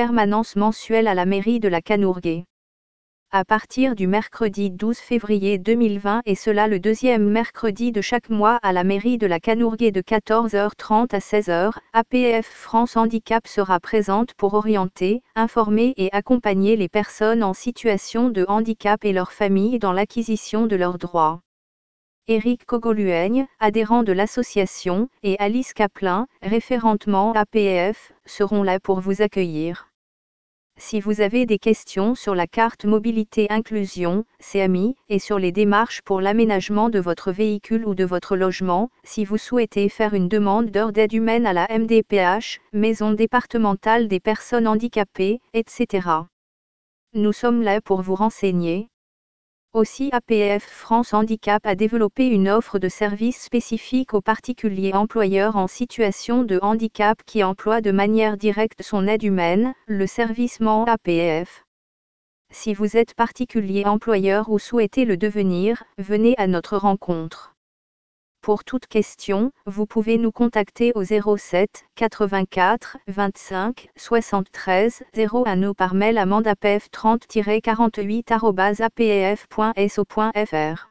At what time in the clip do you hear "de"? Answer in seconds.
1.60-1.68, 7.92-8.00, 9.18-9.26, 9.92-10.00, 18.30-18.46, 20.66-20.76, 24.02-24.12, 36.88-36.98, 37.94-38.02, 52.78-52.88, 56.42-56.58, 57.80-57.92